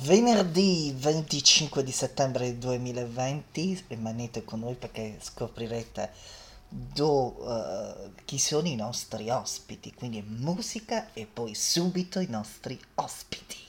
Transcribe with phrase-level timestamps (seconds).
[0.00, 6.12] Venerdì 25 di settembre 2020 rimanete con noi perché scoprirete
[6.68, 13.65] do, uh, chi sono i nostri ospiti, quindi musica e poi subito i nostri ospiti.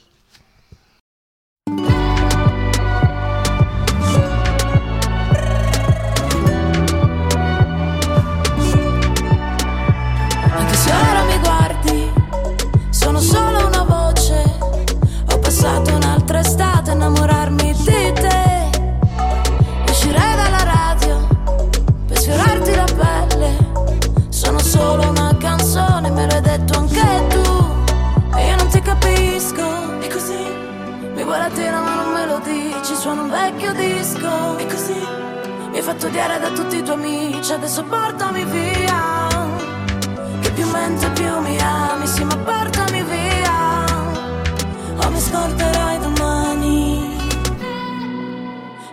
[35.87, 39.27] fatto odiare da tutti i tuoi amici, adesso portami via.
[40.41, 43.85] Che più mente più mi ami, sì ma portami via.
[44.97, 47.15] O mi scorderai domani.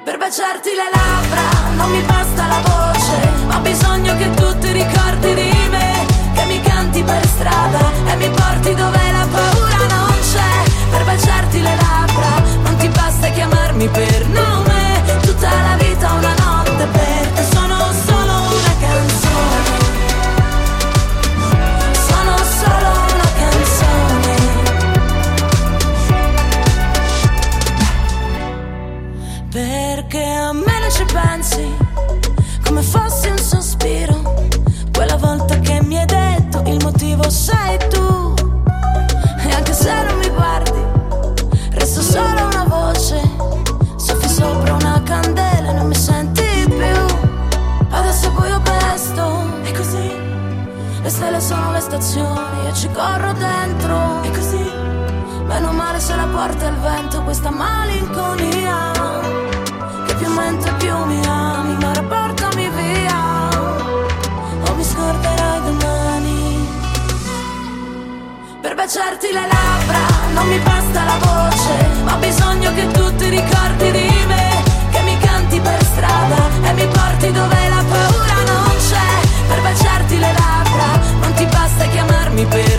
[0.05, 3.16] Per baciarti le labbra non mi basta la voce,
[3.49, 6.07] ma ho bisogno che tu ti ricordi di me.
[6.33, 10.71] Che mi canti per strada e mi porti dove la paura non c'è.
[10.90, 14.24] Per baciarti le labbra non ti basta chiamarmi per
[68.84, 70.03] baciarti le labbra,
[70.34, 71.72] non mi basta la voce,
[72.06, 76.37] ho bisogno che tu ti ricordi di me, che mi canti per strada
[76.69, 81.87] e mi porti dove la paura non c'è, per baciarti le labbra, non ti basta
[81.87, 82.74] chiamarmi per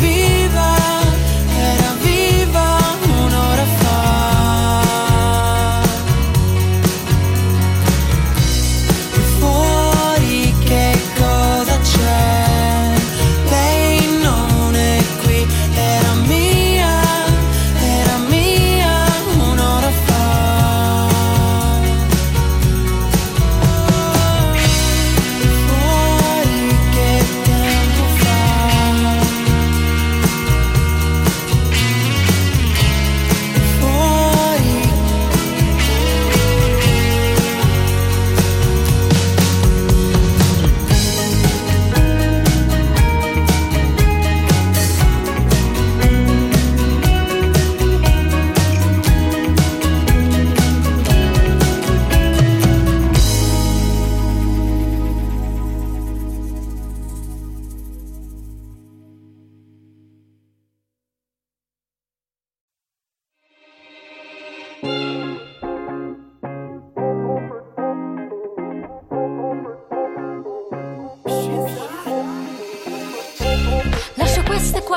[0.00, 0.21] vida.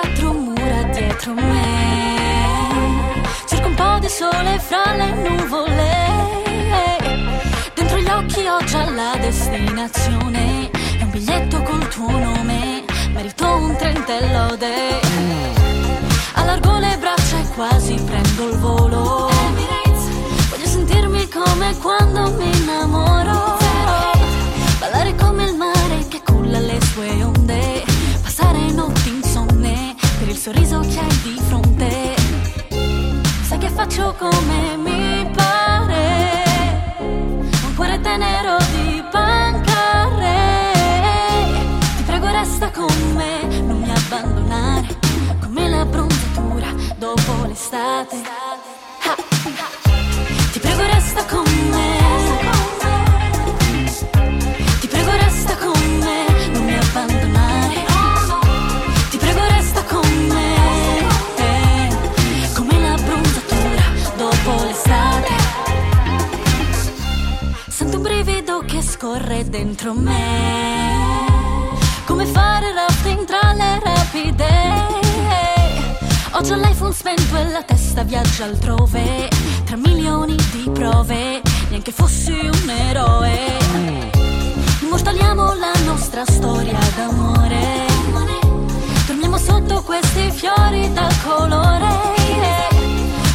[0.05, 2.15] quattro mura dietro me.
[3.47, 5.93] Cerco un po' di sole fra le nuvole.
[7.74, 10.69] Dentro gli occhi ho già la destinazione.
[11.00, 12.83] È un biglietto col tuo nome.
[13.13, 15.00] Merito un trentello de.
[16.33, 19.29] Allargo le braccia e quasi prendo il volo.
[20.50, 23.64] Voglio sentirmi come quando mi innamoro.
[33.88, 35.04] Sai che faccio
[69.57, 71.29] dentro me.
[72.05, 74.50] Come fare rafting tra le rapide.
[76.31, 79.29] Oggi l'iPhone spento e la testa viaggia altrove.
[79.63, 83.57] Tra milioni di prove, neanche fossi un eroe.
[84.81, 87.85] Immortaliamo la nostra storia d'amore.
[89.07, 91.93] Dormiamo sotto questi fiori dal colore.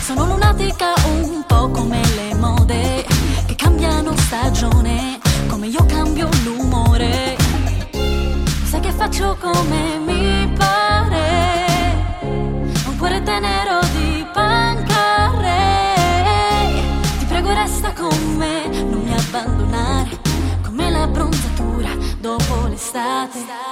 [0.02, 3.06] Sono lunatica un po' come le mode
[3.46, 5.19] che cambiano stagione,
[5.60, 7.36] come io cambio l'umore.
[8.64, 11.66] Sai che faccio come mi pare.
[12.22, 15.58] Un cuore tenero di pancare.
[17.18, 20.18] Ti prego resta con me, non mi abbandonare.
[20.62, 23.69] Come la bronzatura dopo l'estate.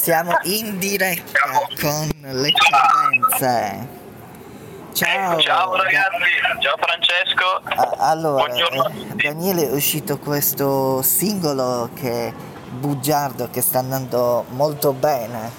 [0.00, 1.40] Siamo in diretta
[1.78, 3.88] con le tendenze.
[4.94, 5.38] Ciao.
[5.38, 6.30] Ciao ragazzi,
[6.60, 7.60] ciao Francesco.
[7.64, 9.14] A- Allora, eh.
[9.16, 12.32] Daniele è uscito questo singolo che è
[12.70, 15.52] bugiardo che sta andando molto bene.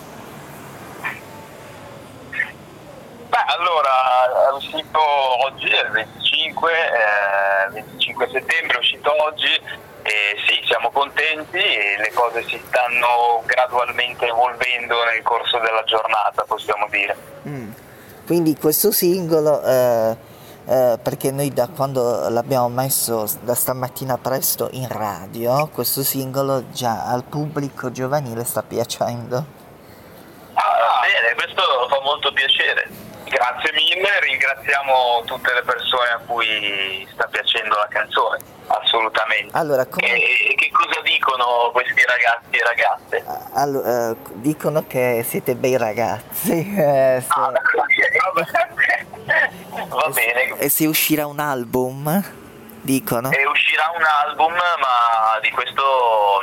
[3.29, 4.99] Beh, allora, è uscito
[5.45, 9.61] oggi, è il 25, eh, 25 settembre, è uscito oggi
[10.03, 16.43] e sì, siamo contenti e le cose si stanno gradualmente evolvendo nel corso della giornata,
[16.47, 17.15] possiamo dire.
[17.47, 17.71] Mm.
[18.25, 20.17] Quindi questo singolo, eh,
[20.65, 27.05] eh, perché noi da quando l'abbiamo messo da stamattina presto in radio, questo singolo già
[27.05, 29.60] al pubblico giovanile sta piacendo.
[31.11, 32.87] Ah, bene, questo fa molto piacere.
[33.25, 39.55] Grazie mille, ringraziamo tutte le persone a cui sta piacendo la canzone, assolutamente.
[39.57, 43.23] Allora, come- E, che cosa dicono questi ragazzi e ragazze?
[43.53, 46.51] Allo- eh, dicono che siete bei ragazzi.
[46.77, 47.51] eh, se- Ah,
[49.89, 50.57] va bene.
[50.57, 52.21] E se uscirà un album,
[52.81, 53.31] dicono.
[53.31, 56.41] E uscirà un album, ma di questo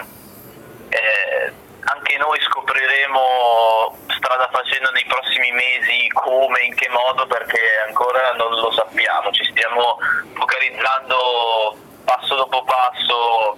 [0.88, 2.38] eh, anche noi
[2.78, 9.32] scopriremo strada facendo nei prossimi mesi come, in che modo, perché ancora non lo sappiamo.
[9.32, 9.98] Ci stiamo
[10.34, 13.56] focalizzando passo dopo passo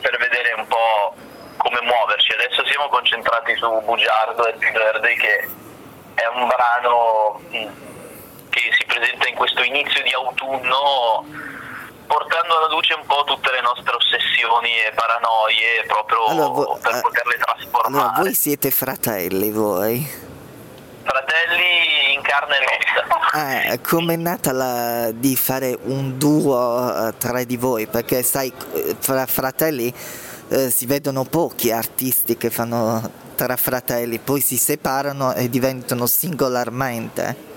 [0.00, 1.14] per vedere un po'
[1.56, 2.32] come muoverci.
[2.32, 5.48] Adesso siamo concentrati su Bugiardo e Verde che
[6.14, 11.24] è un brano mm, che si presenta in questo inizio di autunno
[12.08, 16.96] portando alla luce un po' tutte le nostre ossessioni e paranoie proprio Allora, vo- per
[16.96, 17.86] eh, poterle trasformare.
[17.86, 20.26] Allora, voi siete fratelli, voi?
[21.04, 23.72] Fratelli in carne e ossa.
[23.72, 27.86] Ah, com'è nata la, di fare un duo eh, tra di voi?
[27.86, 29.94] Perché sai, eh, fra fratelli
[30.48, 37.47] eh, si vedono pochi artisti che fanno tra fratelli, poi si separano e diventano singolarmente.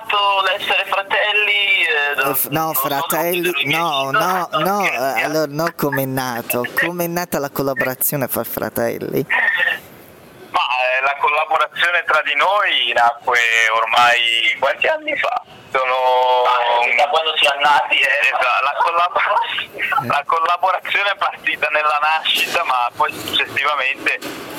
[0.00, 1.60] Come è nato l'essere fratelli?
[2.20, 8.26] eh, no, fratelli, no, no, no, eh, allora no com'è nato, com'è nata la collaborazione
[8.28, 9.24] fra fratelli?
[11.50, 13.38] Eh, collaborazione tra di noi nacque
[13.74, 15.42] ormai quanti anni fa?
[15.72, 16.42] Sono
[16.96, 17.96] da quando siamo nati.
[17.98, 24.18] Esatto, la, collab- la collaborazione è partita nella nascita, ma poi successivamente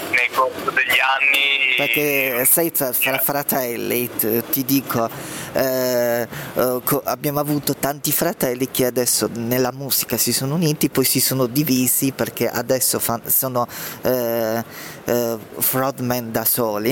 [0.10, 1.76] nel corso degli anni.
[1.78, 5.10] Perché sai, tra, fra fratelli, t- ti dico,
[5.54, 11.04] eh, eh, co- abbiamo avuto tanti fratelli che adesso nella musica si sono uniti, poi
[11.04, 13.68] si sono divisi perché adesso fan- sono
[14.04, 14.64] eh,
[15.06, 16.92] eh, frontman da soli.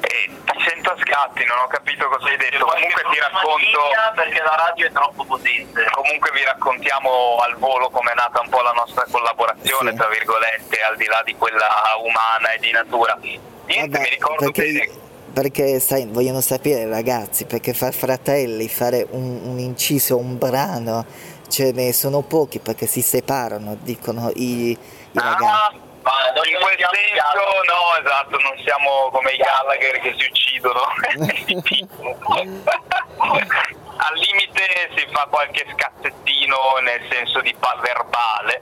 [0.00, 2.64] Eh, ti sento a scatti, non ho capito cosa hai detto.
[2.64, 3.80] Comunque ti racconto.
[4.14, 5.84] Perché la radio è troppo potente.
[5.92, 9.96] Comunque vi raccontiamo al volo come è nata un po' la nostra collaborazione, Sì.
[9.96, 11.66] tra virgolette, al di là di quella
[11.98, 13.18] umana e di natura.
[13.20, 14.88] Niente, Vabbè, mi ricordo perché, bene.
[15.32, 21.04] perché, sai, vogliono sapere i ragazzi, perché far fratelli, fare un, un inciso, un brano,
[21.48, 24.78] ce ne sono pochi perché si separano, dicono i, i
[25.12, 25.44] ragazzi.
[25.44, 25.72] Ah,
[26.04, 30.80] ma non in quel senso no, esatto, non siamo come i Gallagher che si uccidono.
[33.96, 38.60] Al limite si fa qualche scazzettino nel senso di pa- verbale,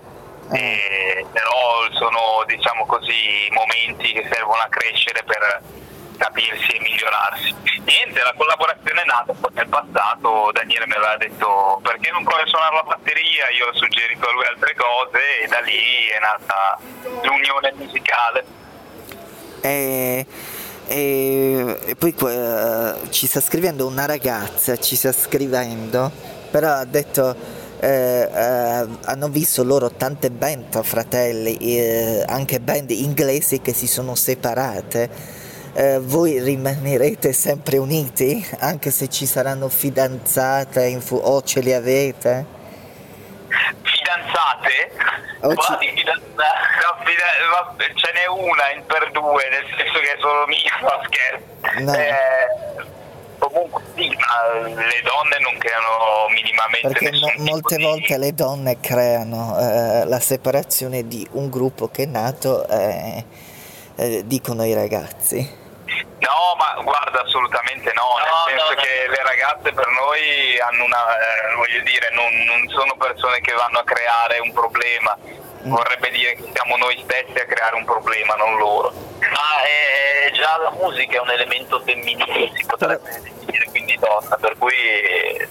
[0.53, 5.63] eh, però sono diciamo così momenti che servono a crescere per
[6.17, 7.55] capirsi e migliorarsi.
[7.85, 12.49] Niente, la collaborazione è nata poi nel passato, Daniele mi aveva detto perché non provi
[12.49, 16.79] suonare la batteria, io ho suggerito a lui altre cose e da lì è nata
[17.23, 18.45] l'unione musicale.
[19.61, 20.27] E,
[20.87, 26.11] e- e poi eh, ci sta scrivendo una ragazza, ci sta scrivendo,
[26.51, 33.61] però ha detto eh, eh, hanno visto loro tante band fratelli, eh, anche band inglesi
[33.61, 35.41] che si sono separate.
[35.75, 42.45] Eh, voi rimanerete sempre uniti anche se ci saranno fidanzate fu- o ce li avete?
[43.81, 44.93] Fidanzate?
[45.41, 50.79] Oh, ci- no, ce n'è una in per due, nel senso che è solo mia,
[50.83, 51.85] no scherzo.
[51.85, 51.95] No.
[51.95, 52.85] Eh,
[53.39, 58.79] comunque sì, ma le donne non creano minimamente Perché tipo molte di- volte le donne
[58.79, 63.25] creano eh, la separazione di un gruppo che è nato, eh,
[63.97, 65.61] eh, dicono i ragazzi.
[66.19, 71.55] No, ma guarda, assolutamente no, nel senso che le ragazze per noi hanno una, eh,
[71.57, 75.17] voglio dire, non, non sono persone che vanno a creare un problema,
[75.63, 78.93] vorrebbe dire che siamo noi stessi a creare un problema, non loro.
[79.19, 84.57] Ma è, già la musica è un elemento femminile, si potrebbe definire, quindi donna, per
[84.59, 85.49] cui eh,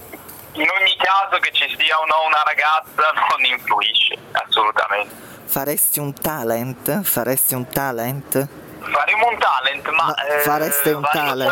[0.54, 5.30] in ogni caso che ci sia o no una ragazza non influisce, assolutamente.
[5.46, 7.02] Faresti un talent?
[7.02, 8.48] Faresti un talent?
[8.90, 10.06] Faremo un talent, ma...
[10.06, 11.52] Ma fareste un talent?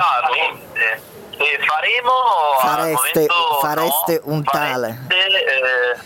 [1.38, 2.12] E faremo...
[2.62, 5.12] al Fareste- momento fareste no, un fareste, talent?
[5.12, 5.98] eh,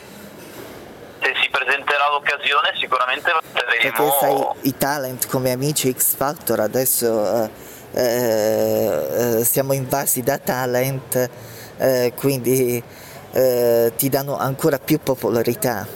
[1.22, 4.18] se si presenterà l'occasione sicuramente Perché faremo...
[4.20, 7.50] sai, i talent come amici X Factor adesso eh,
[7.94, 11.30] eh, eh, siamo invasi da talent,
[11.78, 12.84] eh, quindi
[13.32, 15.88] eh, ti danno ancora più popolarità.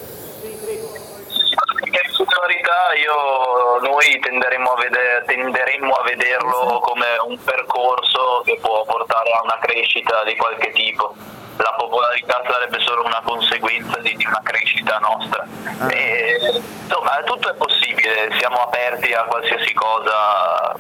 [0.42, 8.60] Perché in verità io, noi tenderemo a, vedere, tenderemmo a vederlo come un percorso che
[8.62, 11.15] può portare a una crescita di qualche tipo.
[11.57, 15.43] La popolarità sarebbe solo una conseguenza di, una crescita nostra.
[15.89, 20.75] E, insomma, tutto è possibile, siamo aperti a qualsiasi cosa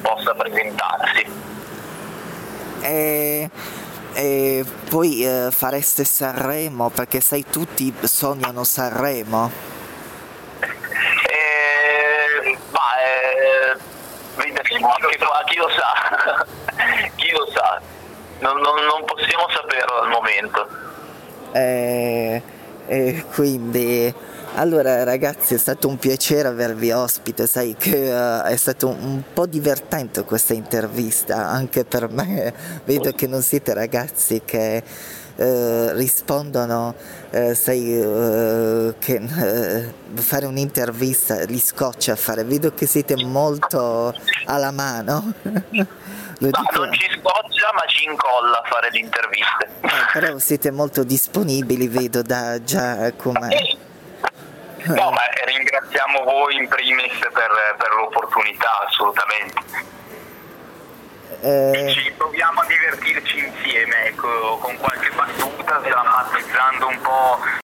[0.00, 1.26] possa presentarsi.
[2.82, 3.50] E,
[4.12, 9.72] e poi eh, fareste Sanremo perché sai tutti sognano Sanremo.
[11.26, 13.76] Eh, ma eh,
[14.74, 16.46] vedremo anche qua, chi lo sa,
[17.16, 17.80] chi lo sa,
[18.40, 20.68] non, non- non possiamo saperlo al momento.
[21.52, 22.42] E,
[22.86, 24.12] e quindi
[24.54, 29.22] allora ragazzi è stato un piacere avervi ospite, sai che eh, è stato un, un
[29.32, 32.52] po' divertente questa intervista anche per me,
[32.84, 34.82] vedo che non siete ragazzi che
[35.36, 36.94] eh, rispondono,
[37.30, 39.20] eh, sai che
[40.14, 44.14] fare un'intervista li scoccia fare, vedo che siete molto
[44.46, 45.32] alla mano.
[46.38, 49.68] Lo No, dico- non ci scoccia ma ci incolla a fare le interviste.
[49.82, 53.48] eh, però siete molto disponibili, vedo da già come...
[54.86, 59.62] No, ma ringraziamo voi in primis per, per l'opportunità, assolutamente.
[61.40, 67.62] Eh, Ci proviamo a divertirci insieme, ecco, con qualche battuta, drammatizzando un po'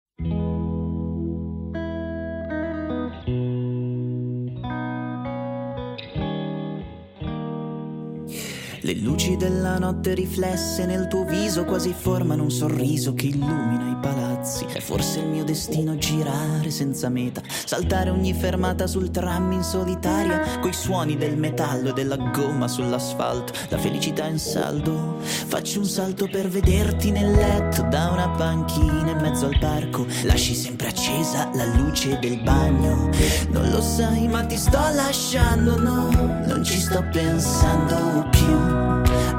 [8.91, 13.97] Le luci della notte riflesse nel tuo viso quasi formano un sorriso che illumina i
[14.01, 14.65] palazzi.
[14.65, 20.59] È forse il mio destino girare senza meta, saltare ogni fermata sul tram in solitaria,
[20.59, 25.19] coi suoni del metallo e della gomma sull'asfalto, la felicità in saldo.
[25.21, 30.05] Faccio un salto per vederti nel letto da una panchina in mezzo al parco.
[30.25, 33.09] Lasci sempre accesa la luce del bagno.
[33.51, 36.09] Non lo sai, ma ti sto lasciando, no,
[36.45, 38.80] non ci sto pensando più.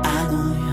[0.04, 0.71] A noi, a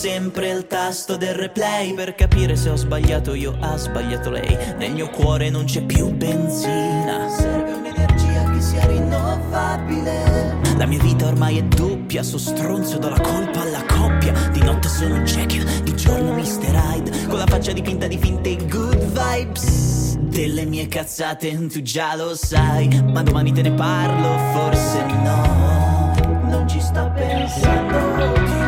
[0.00, 4.56] sempre il tasto del replay per capire se ho sbagliato io, ha sbagliato lei.
[4.78, 7.28] Nel mio cuore non c'è più benzina.
[7.28, 10.56] Serve un'energia che sia rinnovabile.
[10.78, 14.32] La mia vita ormai è doppia, so stronzo do la colpa alla coppia.
[14.50, 16.72] Di notte sono Jekyll, di giorno Mr.
[16.74, 20.16] Hyde, con la faccia dipinta di finte good vibes.
[20.16, 26.14] Delle mie cazzate tu già lo sai, ma domani te ne parlo, forse no.
[26.48, 28.59] Non ci sto pensando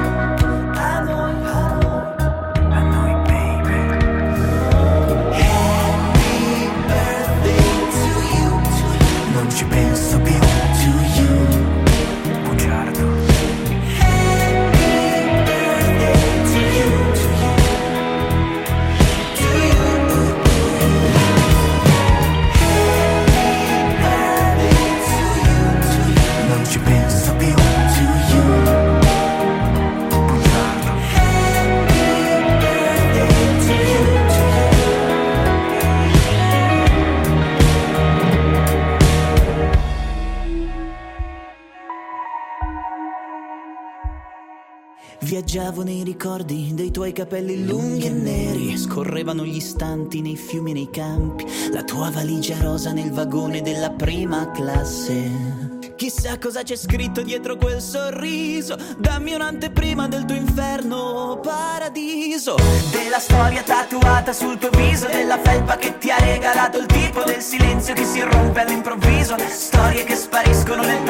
[45.73, 50.75] Viaggiavo nei ricordi dei tuoi capelli lunghi e neri, scorrevano gli istanti nei fiumi e
[50.75, 55.81] nei campi, la tua valigia rosa nel vagone della prima classe.
[55.97, 62.57] Chissà cosa c'è scritto dietro quel sorriso, dammi un'anteprima del tuo inferno paradiso.
[62.91, 67.41] Della storia tatuata sul tuo viso, della felpa che ti ha regalato il tipo, del
[67.41, 71.03] silenzio che si rompe all'improvviso, storie che spariscono nel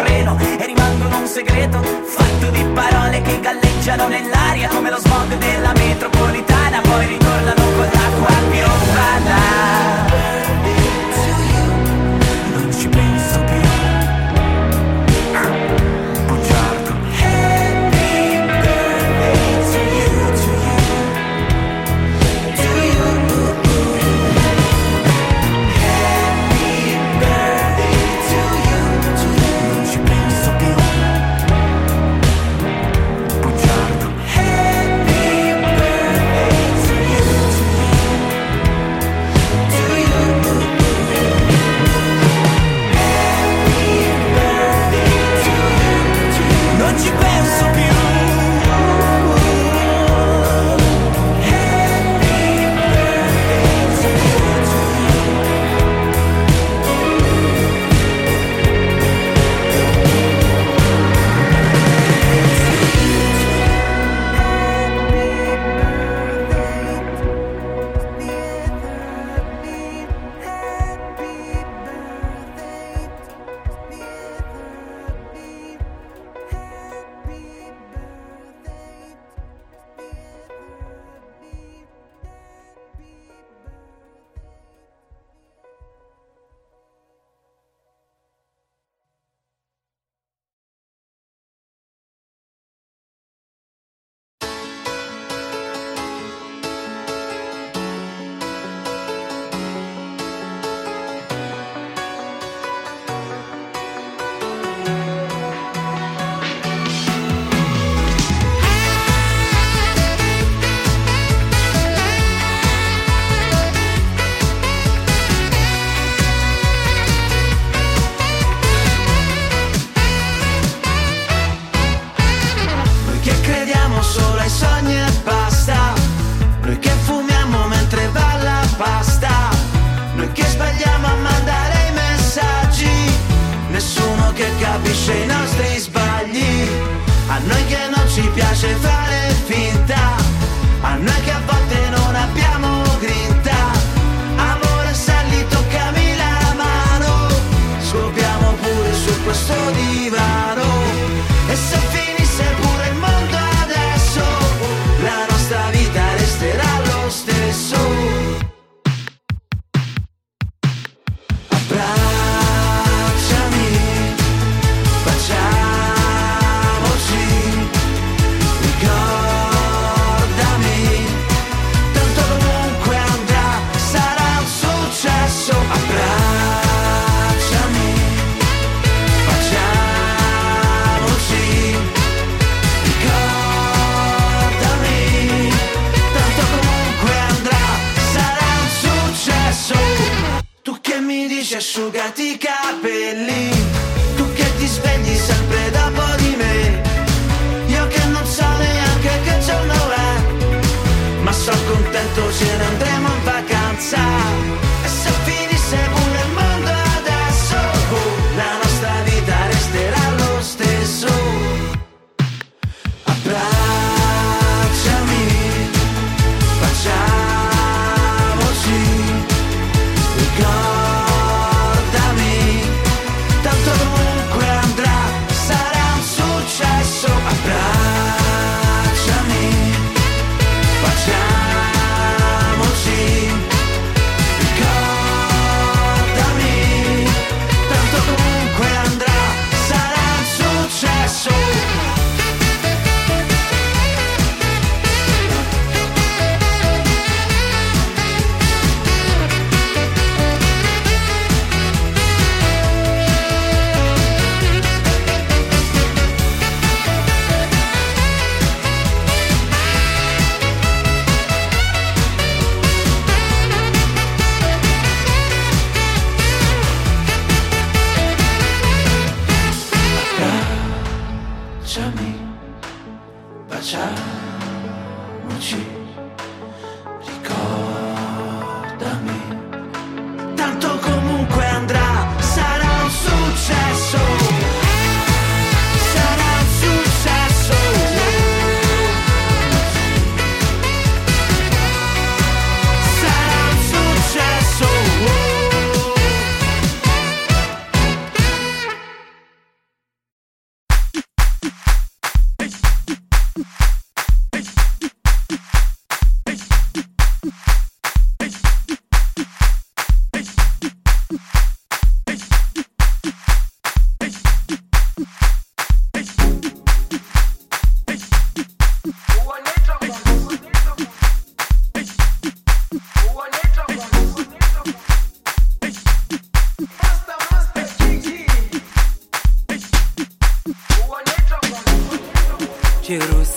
[1.33, 7.89] segreto, fatto di parole che galleggiano nell'aria come lo smog della metropolitana, poi ritornano con
[7.91, 8.92] l'acqua piovana.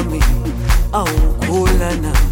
[0.00, 0.20] on me.
[0.92, 1.66] Oh, cool
[2.00, 2.29] now.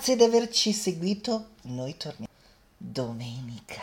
[0.00, 2.32] Grazie di averci seguito, noi torniamo
[2.78, 3.82] domenica.